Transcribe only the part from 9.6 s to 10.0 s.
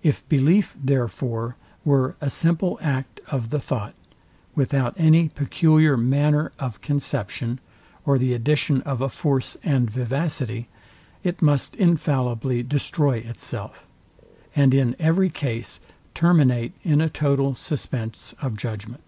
and